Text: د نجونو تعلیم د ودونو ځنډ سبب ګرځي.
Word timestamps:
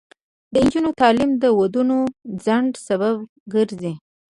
د 0.53 0.55
نجونو 0.65 0.89
تعلیم 1.01 1.31
د 1.41 1.43
ودونو 1.59 1.97
ځنډ 2.45 2.71
سبب 2.87 3.15
ګرځي. 3.53 3.93